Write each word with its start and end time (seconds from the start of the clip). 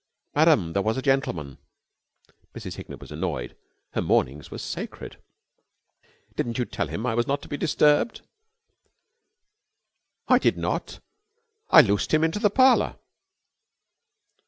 "Ma'am, 0.33 0.73
there 0.73 0.81
was 0.81 0.97
a 0.97 1.01
gentleman." 1.03 1.59
Mrs. 2.55 2.73
Hignett 2.77 2.99
was 2.99 3.11
annoyed. 3.11 3.55
Her 3.93 4.01
mornings 4.01 4.49
were 4.49 4.57
sacred. 4.57 5.21
"Didn't 6.35 6.57
you 6.57 6.65
tell 6.65 6.87
him 6.87 7.05
I 7.05 7.13
was 7.13 7.27
not 7.27 7.39
to 7.43 7.47
be 7.47 7.55
disturbed?" 7.55 8.21
"I 10.27 10.39
did 10.39 10.57
not. 10.57 11.01
I 11.69 11.81
loosed 11.81 12.15
him 12.15 12.23
into 12.23 12.39
the 12.39 12.49
parlor." 12.49 12.95